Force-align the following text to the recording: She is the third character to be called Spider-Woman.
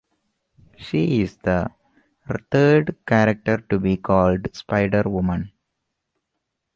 She 0.79 1.21
is 1.21 1.37
the 1.43 1.69
third 2.49 2.95
character 3.05 3.57
to 3.57 3.77
be 3.77 3.97
called 3.97 4.47
Spider-Woman. 4.55 5.51